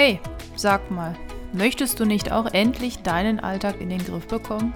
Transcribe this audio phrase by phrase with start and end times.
[0.00, 0.20] Hey,
[0.54, 1.16] sag mal,
[1.52, 4.72] möchtest du nicht auch endlich deinen Alltag in den Griff bekommen?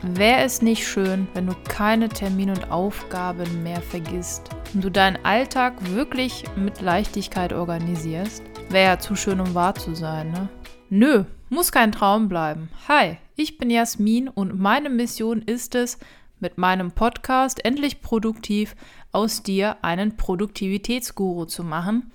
[0.00, 5.22] Wäre es nicht schön, wenn du keine Termine und Aufgaben mehr vergisst und du deinen
[5.22, 8.42] Alltag wirklich mit Leichtigkeit organisierst?
[8.70, 10.48] Wäre ja zu schön, um wahr zu sein, ne?
[10.88, 12.70] Nö, muss kein Traum bleiben.
[12.88, 15.98] Hi, ich bin Jasmin und meine Mission ist es,
[16.40, 18.76] mit meinem Podcast endlich produktiv
[19.12, 22.10] aus dir einen Produktivitätsguru zu machen.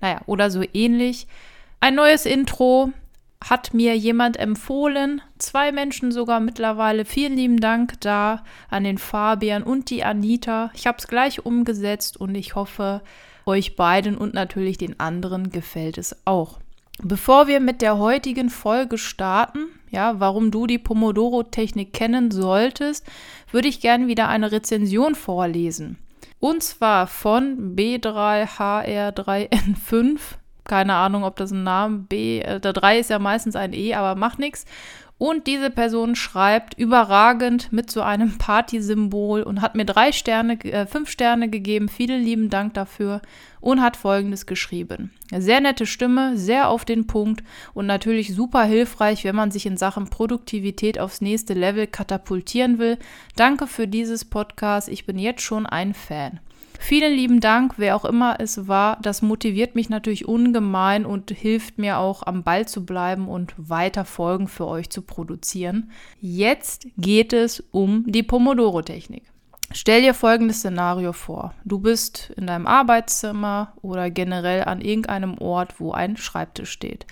[0.00, 1.28] Naja, oder so ähnlich.
[1.82, 2.92] Ein neues Intro,
[3.42, 7.04] hat mir jemand empfohlen, zwei Menschen sogar mittlerweile.
[7.04, 10.70] Vielen lieben Dank da an den Fabian und die Anita.
[10.74, 13.02] Ich habe es gleich umgesetzt und ich hoffe,
[13.46, 16.60] euch beiden und natürlich den anderen gefällt es auch.
[17.02, 23.04] Bevor wir mit der heutigen Folge starten, ja, warum du die Pomodoro-Technik kennen solltest,
[23.50, 25.98] würde ich gerne wieder eine Rezension vorlesen.
[26.38, 30.20] Und zwar von B3HR3N5
[30.72, 33.92] keine Ahnung, ob das ein Name B, äh, der 3 ist ja meistens ein E,
[33.92, 34.64] aber macht nichts.
[35.18, 40.86] Und diese Person schreibt überragend mit so einem Party-Symbol und hat mir drei Sterne, äh,
[40.86, 41.90] fünf Sterne gegeben.
[41.90, 43.20] Vielen lieben Dank dafür
[43.60, 45.12] und hat folgendes geschrieben.
[45.30, 47.44] Sehr nette Stimme, sehr auf den Punkt
[47.74, 52.96] und natürlich super hilfreich, wenn man sich in Sachen Produktivität aufs nächste Level katapultieren will.
[53.36, 54.88] Danke für dieses Podcast.
[54.88, 56.40] Ich bin jetzt schon ein Fan.
[56.84, 58.98] Vielen lieben Dank, wer auch immer es war.
[59.02, 64.04] Das motiviert mich natürlich ungemein und hilft mir auch am Ball zu bleiben und weiter
[64.04, 65.92] Folgen für euch zu produzieren.
[66.20, 69.22] Jetzt geht es um die Pomodoro-Technik.
[69.70, 71.54] Stell dir folgendes Szenario vor.
[71.64, 77.06] Du bist in deinem Arbeitszimmer oder generell an irgendeinem Ort, wo ein Schreibtisch steht.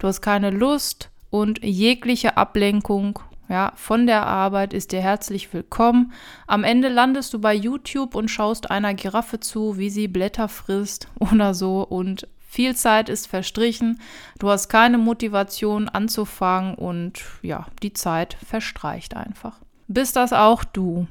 [0.00, 6.12] Du hast keine Lust und jegliche Ablenkung ja, von der Arbeit ist dir herzlich willkommen.
[6.46, 11.08] Am Ende landest du bei YouTube und schaust einer Giraffe zu, wie sie Blätter frisst
[11.18, 14.00] oder so und viel Zeit ist verstrichen.
[14.38, 19.58] Du hast keine Motivation anzufangen und ja, die Zeit verstreicht einfach.
[19.88, 21.06] Bist das auch du?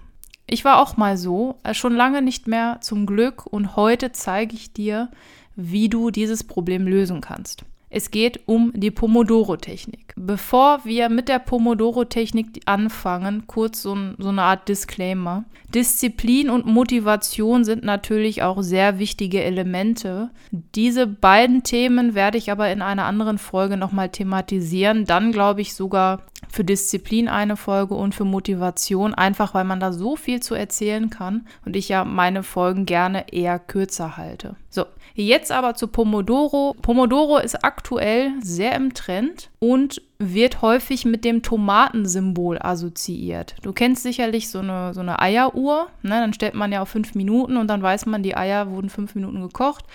[0.47, 4.55] Ich war auch mal so, äh, schon lange nicht mehr zum Glück und heute zeige
[4.55, 5.09] ich dir,
[5.55, 7.65] wie du dieses Problem lösen kannst.
[7.89, 10.13] Es geht um die Pomodoro-Technik.
[10.25, 15.43] Bevor wir mit der Pomodoro-Technik anfangen, kurz so, so, eine Art Disclaimer.
[15.75, 20.29] Disziplin und Motivation sind natürlich auch sehr wichtige Elemente.
[20.51, 25.03] Diese beiden Themen werde ich aber in einer anderen Folge nochmal thematisieren.
[25.03, 29.91] Dann glaube ich sogar für Disziplin eine Folge und für Motivation, einfach weil man da
[29.91, 34.55] so viel zu erzählen kann und ich ja meine Folgen gerne eher kürzer halte.
[34.69, 34.85] So,
[35.15, 36.75] jetzt aber zu Pomodoro.
[36.81, 43.55] Pomodoro ist aktuell sehr im Trend und wird häufig mit dem Tomatensymbol assoziiert.
[43.61, 46.19] Du kennst sicherlich so eine, so eine Eieruhr, ne?
[46.19, 49.15] dann stellt man ja auf fünf Minuten und dann weiß man, die Eier wurden fünf
[49.15, 49.85] Minuten gekocht.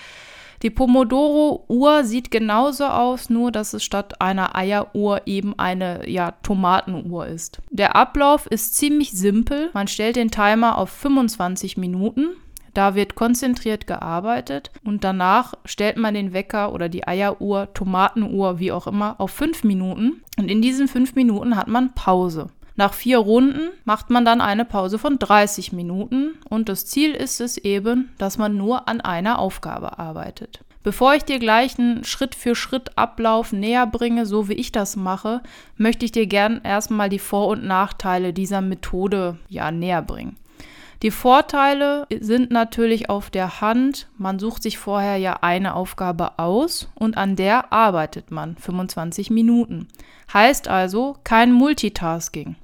[0.62, 7.27] Die Pomodoro-Uhr sieht genauso aus, nur dass es statt einer Eieruhr eben eine ja, Tomatenuhr
[7.27, 7.61] ist.
[7.71, 9.71] Der Ablauf ist ziemlich simpel.
[9.73, 12.31] Man stellt den Timer auf 25 Minuten.
[12.78, 18.71] Da wird konzentriert gearbeitet und danach stellt man den Wecker oder die Eieruhr, Tomatenuhr, wie
[18.71, 20.22] auch immer, auf 5 Minuten.
[20.39, 22.50] Und in diesen 5 Minuten hat man Pause.
[22.77, 27.41] Nach vier Runden macht man dann eine Pause von 30 Minuten und das Ziel ist
[27.41, 30.61] es eben, dass man nur an einer Aufgabe arbeitet.
[30.84, 34.94] Bevor ich dir gleich einen Schritt für Schritt Ablauf näher bringe, so wie ich das
[34.94, 35.43] mache,
[35.77, 40.37] möchte ich dir gern erstmal die Vor- und Nachteile dieser Methode ja näher bringen.
[41.03, 44.09] Die Vorteile sind natürlich auf der Hand.
[44.17, 49.87] Man sucht sich vorher ja eine Aufgabe aus und an der arbeitet man 25 Minuten.
[50.33, 52.57] Heißt also kein Multitasking.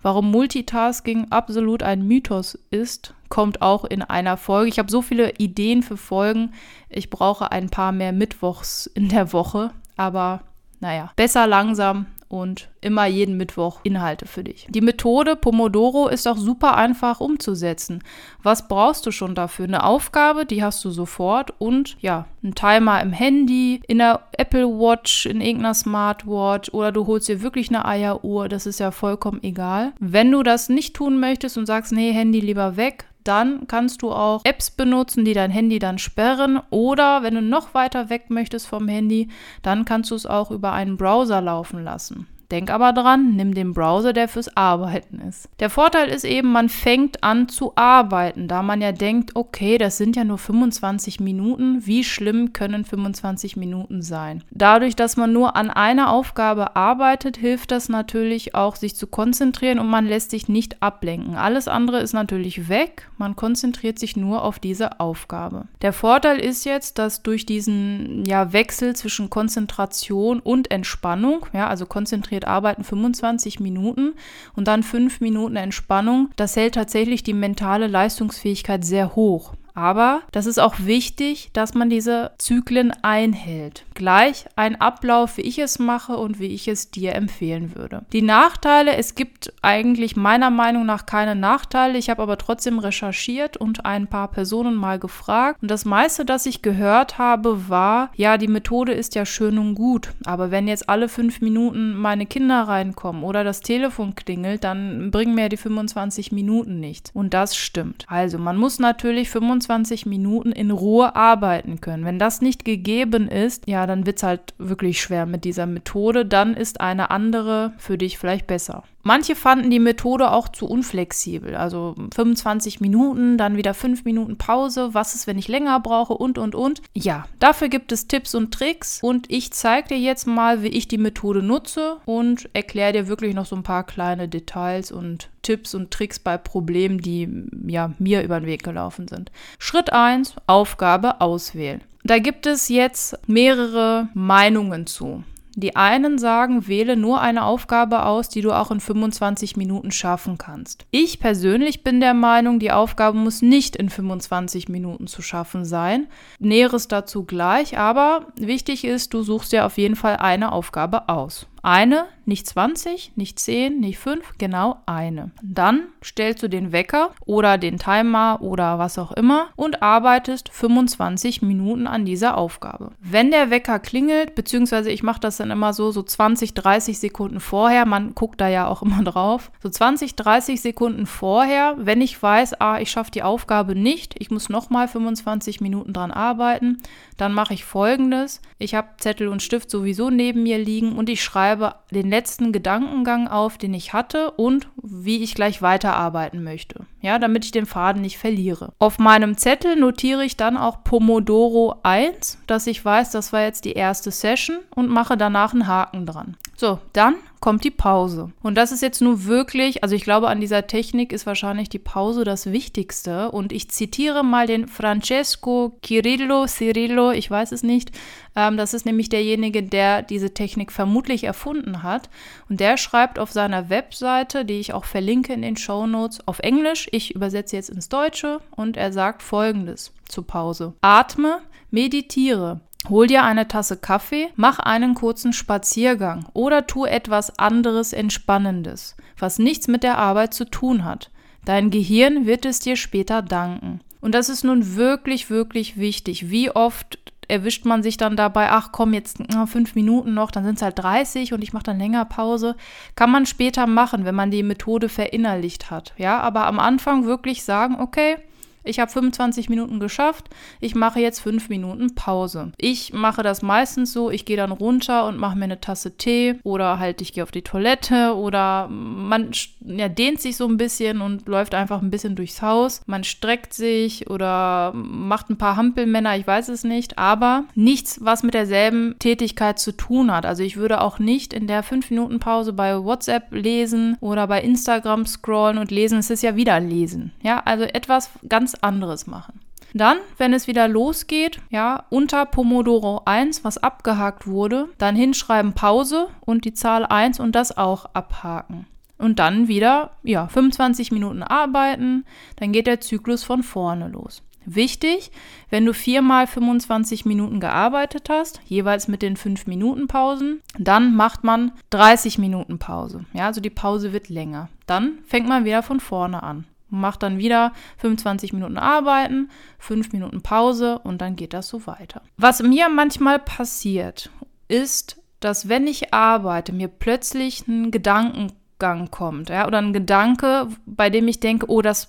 [0.00, 4.68] Warum Multitasking absolut ein Mythos ist, kommt auch in einer Folge.
[4.68, 6.52] Ich habe so viele Ideen für Folgen.
[6.88, 9.70] Ich brauche ein paar mehr Mittwochs in der Woche.
[9.96, 10.42] Aber
[10.80, 14.66] naja, besser langsam und immer jeden Mittwoch Inhalte für dich.
[14.70, 18.02] Die Methode Pomodoro ist auch super einfach umzusetzen.
[18.42, 19.66] Was brauchst du schon dafür?
[19.66, 24.66] Eine Aufgabe, die hast du sofort und ja, ein Timer im Handy, in der Apple
[24.66, 29.42] Watch, in irgendeiner Smartwatch oder du holst dir wirklich eine Eieruhr, das ist ja vollkommen
[29.42, 29.92] egal.
[30.00, 34.12] Wenn du das nicht tun möchtest und sagst, nee, Handy lieber weg, dann kannst du
[34.12, 36.60] auch Apps benutzen, die dein Handy dann sperren.
[36.70, 39.28] Oder wenn du noch weiter weg möchtest vom Handy,
[39.62, 42.26] dann kannst du es auch über einen Browser laufen lassen.
[42.52, 45.48] Denk aber dran, nimm den Browser, der fürs Arbeiten ist.
[45.58, 49.96] Der Vorteil ist eben, man fängt an zu arbeiten, da man ja denkt, okay, das
[49.96, 51.86] sind ja nur 25 Minuten.
[51.86, 54.44] Wie schlimm können 25 Minuten sein?
[54.50, 59.78] Dadurch, dass man nur an einer Aufgabe arbeitet, hilft das natürlich auch, sich zu konzentrieren
[59.78, 61.36] und man lässt sich nicht ablenken.
[61.36, 63.08] Alles andere ist natürlich weg.
[63.16, 65.68] Man konzentriert sich nur auf diese Aufgabe.
[65.80, 71.86] Der Vorteil ist jetzt, dass durch diesen ja, Wechsel zwischen Konzentration und Entspannung, ja, also
[71.86, 74.14] konzentriert arbeiten 25 Minuten
[74.54, 79.54] und dann 5 Minuten Entspannung, das hält tatsächlich die mentale Leistungsfähigkeit sehr hoch.
[79.74, 83.86] Aber das ist auch wichtig, dass man diese Zyklen einhält.
[84.02, 88.02] Gleich ein Ablauf, wie ich es mache und wie ich es dir empfehlen würde.
[88.12, 91.98] Die Nachteile, es gibt eigentlich meiner Meinung nach keine Nachteile.
[91.98, 95.62] Ich habe aber trotzdem recherchiert und ein paar Personen mal gefragt.
[95.62, 99.74] Und das meiste, das ich gehört habe, war, ja, die Methode ist ja schön und
[99.74, 100.10] gut.
[100.24, 105.34] Aber wenn jetzt alle fünf Minuten meine Kinder reinkommen oder das Telefon klingelt, dann bringen
[105.34, 107.10] mir die 25 Minuten nichts.
[107.14, 108.04] Und das stimmt.
[108.08, 112.04] Also man muss natürlich 25 25 Minuten in Ruhe arbeiten können.
[112.04, 116.26] Wenn das nicht gegeben ist, ja, dann wird es halt wirklich schwer mit dieser Methode.
[116.26, 118.84] Dann ist eine andere für dich vielleicht besser.
[119.04, 121.56] Manche fanden die Methode auch zu unflexibel.
[121.56, 124.90] Also 25 Minuten, dann wieder 5 Minuten Pause.
[124.92, 126.82] Was ist, wenn ich länger brauche und, und, und.
[126.94, 129.00] Ja, dafür gibt es Tipps und Tricks.
[129.02, 133.34] Und ich zeige dir jetzt mal, wie ich die Methode nutze und erkläre dir wirklich
[133.34, 137.28] noch so ein paar kleine Details und Tipps und Tricks bei Problemen, die
[137.66, 139.32] ja, mir über den Weg gelaufen sind.
[139.58, 141.82] Schritt 1, Aufgabe auswählen.
[142.04, 145.22] Da gibt es jetzt mehrere Meinungen zu.
[145.54, 150.38] Die einen sagen, wähle nur eine Aufgabe aus, die du auch in 25 Minuten schaffen
[150.38, 150.86] kannst.
[150.90, 156.06] Ich persönlich bin der Meinung, die Aufgabe muss nicht in 25 Minuten zu schaffen sein.
[156.38, 161.46] Näheres dazu gleich, aber wichtig ist, du suchst dir auf jeden Fall eine Aufgabe aus.
[161.64, 165.30] Eine, nicht 20, nicht 10, nicht 5, genau eine.
[165.42, 171.42] Dann stellst du den Wecker oder den Timer oder was auch immer und arbeitest 25
[171.42, 172.90] Minuten an dieser Aufgabe.
[173.00, 177.38] Wenn der Wecker klingelt, beziehungsweise ich mache das dann immer so, so 20, 30 Sekunden
[177.38, 182.20] vorher, man guckt da ja auch immer drauf, so 20, 30 Sekunden vorher, wenn ich
[182.20, 186.78] weiß, ah, ich schaffe die Aufgabe nicht, ich muss nochmal 25 Minuten dran arbeiten,
[187.16, 188.40] dann mache ich folgendes.
[188.58, 192.52] Ich habe Zettel und Stift sowieso neben mir liegen und ich schreibe schreibe den letzten
[192.52, 196.86] Gedankengang auf, den ich hatte und wie ich gleich weiterarbeiten möchte.
[197.00, 198.72] Ja, damit ich den Faden nicht verliere.
[198.78, 203.64] Auf meinem Zettel notiere ich dann auch Pomodoro 1, dass ich weiß, das war jetzt
[203.64, 206.36] die erste Session und mache danach einen Haken dran.
[206.56, 208.30] So, dann kommt die Pause.
[208.42, 211.80] Und das ist jetzt nur wirklich, also ich glaube, an dieser Technik ist wahrscheinlich die
[211.80, 213.32] Pause das Wichtigste.
[213.32, 217.90] Und ich zitiere mal den Francesco Cirillo, Cirillo, ich weiß es nicht.
[218.36, 222.08] Ähm, das ist nämlich derjenige, der diese Technik vermutlich erfunden hat.
[222.48, 226.38] Und der schreibt auf seiner Webseite, die ich auch verlinke in den Show Notes, auf
[226.38, 226.88] Englisch.
[226.92, 230.74] Ich übersetze jetzt ins Deutsche und er sagt folgendes zur Pause.
[230.80, 231.40] Atme,
[231.72, 238.96] meditiere, Hol dir eine Tasse Kaffee, mach einen kurzen Spaziergang oder tu etwas anderes Entspannendes,
[239.18, 241.10] was nichts mit der Arbeit zu tun hat.
[241.44, 243.80] Dein Gehirn wird es dir später danken.
[244.00, 246.28] Und das ist nun wirklich, wirklich wichtig.
[246.28, 246.98] Wie oft
[247.28, 250.78] erwischt man sich dann dabei, ach komm, jetzt fünf Minuten noch, dann sind es halt
[250.78, 252.56] 30 und ich mache dann länger Pause.
[252.96, 255.94] Kann man später machen, wenn man die Methode verinnerlicht hat.
[255.96, 258.16] Ja, aber am Anfang wirklich sagen, okay,
[258.64, 260.30] ich habe 25 Minuten geschafft,
[260.60, 262.52] ich mache jetzt 5 Minuten Pause.
[262.58, 266.36] Ich mache das meistens so, ich gehe dann runter und mache mir eine Tasse Tee
[266.44, 269.30] oder halt ich gehe auf die Toilette oder man
[269.64, 272.82] ja, dehnt sich so ein bisschen und läuft einfach ein bisschen durchs Haus.
[272.86, 278.22] Man streckt sich oder macht ein paar Hampelmänner, ich weiß es nicht, aber nichts, was
[278.22, 280.26] mit derselben Tätigkeit zu tun hat.
[280.26, 284.40] Also ich würde auch nicht in der 5 Minuten Pause bei WhatsApp lesen oder bei
[284.40, 285.98] Instagram scrollen und lesen.
[285.98, 287.12] Es ist ja wieder lesen.
[287.22, 289.40] Ja, also etwas ganz anderes machen.
[289.74, 296.08] Dann, wenn es wieder losgeht, ja, unter Pomodoro 1, was abgehakt wurde, dann hinschreiben Pause
[296.20, 298.66] und die Zahl 1 und das auch abhaken.
[298.98, 302.04] Und dann wieder, ja, 25 Minuten arbeiten,
[302.36, 304.22] dann geht der Zyklus von vorne los.
[304.44, 305.12] Wichtig,
[305.50, 311.24] wenn du viermal 25 Minuten gearbeitet hast, jeweils mit den 5 Minuten Pausen, dann macht
[311.24, 313.04] man 30 Minuten Pause.
[313.12, 314.48] Ja, also die Pause wird länger.
[314.66, 320.22] Dann fängt man wieder von vorne an macht dann wieder 25 Minuten arbeiten, 5 Minuten
[320.22, 322.02] Pause und dann geht das so weiter.
[322.16, 324.10] Was mir manchmal passiert,
[324.48, 330.46] ist, dass wenn ich arbeite, mir plötzlich ein Gedanken Tiefgang kommt, ja, oder ein Gedanke,
[330.66, 331.88] bei dem ich denke, oh, das,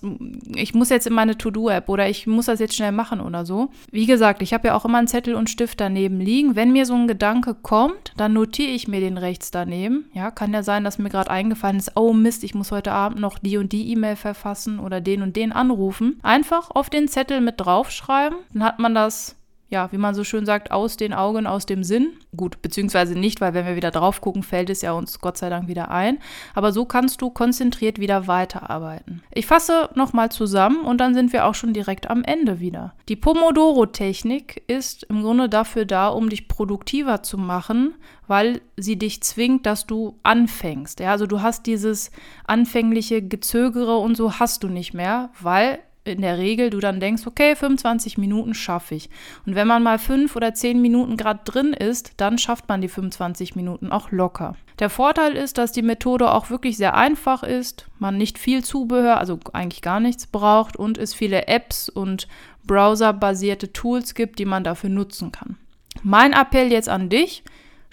[0.54, 3.70] ich muss jetzt in meine To-Do-App oder ich muss das jetzt schnell machen oder so.
[3.92, 6.56] Wie gesagt, ich habe ja auch immer einen Zettel und Stift daneben liegen.
[6.56, 10.06] Wenn mir so ein Gedanke kommt, dann notiere ich mir den rechts daneben.
[10.14, 13.20] Ja, kann ja sein, dass mir gerade eingefallen ist, oh Mist, ich muss heute Abend
[13.20, 16.18] noch die und die E-Mail verfassen oder den und den anrufen.
[16.22, 19.36] Einfach auf den Zettel mit draufschreiben, dann hat man das
[19.68, 22.12] ja, wie man so schön sagt, aus den Augen, aus dem Sinn.
[22.36, 25.48] Gut, beziehungsweise nicht, weil wenn wir wieder drauf gucken, fällt es ja uns Gott sei
[25.48, 26.18] Dank wieder ein.
[26.54, 29.22] Aber so kannst du konzentriert wieder weiterarbeiten.
[29.32, 32.94] Ich fasse nochmal zusammen und dann sind wir auch schon direkt am Ende wieder.
[33.08, 37.94] Die Pomodoro-Technik ist im Grunde dafür da, um dich produktiver zu machen,
[38.26, 41.00] weil sie dich zwingt, dass du anfängst.
[41.00, 42.10] Ja, also du hast dieses
[42.44, 47.26] anfängliche Gezögere und so hast du nicht mehr, weil in der Regel du dann denkst,
[47.26, 49.08] okay, 25 Minuten schaffe ich.
[49.46, 52.88] Und wenn man mal fünf oder zehn Minuten gerade drin ist, dann schafft man die
[52.88, 54.56] 25 Minuten auch locker.
[54.78, 59.18] Der Vorteil ist, dass die Methode auch wirklich sehr einfach ist, man nicht viel Zubehör,
[59.18, 62.28] also eigentlich gar nichts braucht und es viele Apps und
[62.66, 65.56] browserbasierte Tools gibt, die man dafür nutzen kann.
[66.02, 67.44] Mein Appell jetzt an dich,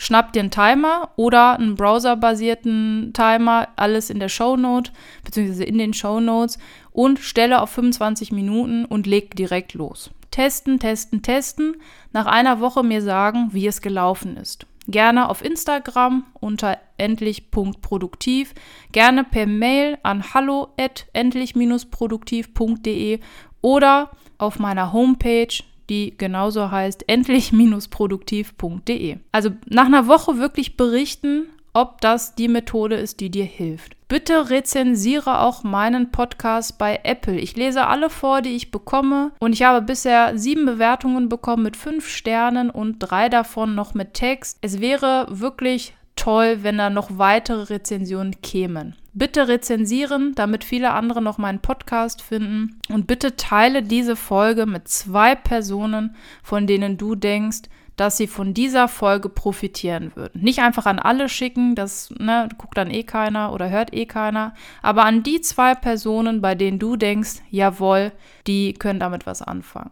[0.01, 4.91] schnapp dir einen Timer oder einen browserbasierten Timer, alles in der Shownote,
[5.23, 6.57] beziehungsweise in den Shownotes
[6.91, 10.11] und stelle auf 25 Minuten und leg direkt los.
[10.31, 11.75] Testen, testen, testen.
[12.13, 14.65] Nach einer Woche mir sagen, wie es gelaufen ist.
[14.87, 18.55] Gerne auf Instagram unter endlich.produktiv,
[18.91, 23.19] gerne per Mail an hallo@endlich-produktiv.de
[23.61, 29.17] oder auf meiner Homepage die genauso heißt endlich-produktiv.de.
[29.33, 33.95] Also nach einer Woche wirklich berichten, ob das die Methode ist, die dir hilft.
[34.07, 37.39] Bitte rezensiere auch meinen Podcast bei Apple.
[37.39, 41.77] Ich lese alle vor, die ich bekomme und ich habe bisher sieben Bewertungen bekommen mit
[41.77, 44.57] fünf Sternen und drei davon noch mit Text.
[44.61, 48.95] Es wäre wirklich toll, wenn da noch weitere Rezensionen kämen.
[49.13, 52.79] Bitte rezensieren, damit viele andere noch meinen Podcast finden.
[52.89, 57.63] Und bitte teile diese Folge mit zwei Personen, von denen du denkst,
[57.95, 60.41] dass sie von dieser Folge profitieren würden.
[60.41, 64.53] Nicht einfach an alle schicken, das ne, guckt dann eh keiner oder hört eh keiner,
[64.81, 68.11] aber an die zwei Personen, bei denen du denkst, jawohl,
[68.47, 69.91] die können damit was anfangen.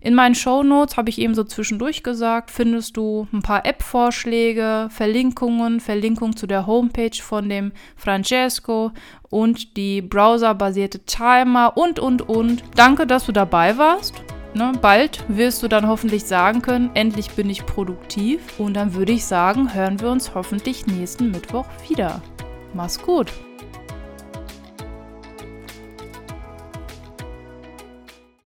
[0.00, 4.88] In meinen Show Notes habe ich eben so zwischendurch gesagt, findest du ein paar App-Vorschläge,
[4.90, 8.92] Verlinkungen, Verlinkung zu der Homepage von dem Francesco
[9.30, 12.62] und die browserbasierte Timer und, und, und.
[12.76, 14.14] Danke, dass du dabei warst.
[14.54, 18.40] Ne, bald wirst du dann hoffentlich sagen können, endlich bin ich produktiv.
[18.58, 22.22] Und dann würde ich sagen, hören wir uns hoffentlich nächsten Mittwoch wieder.
[22.72, 23.32] Mach's gut.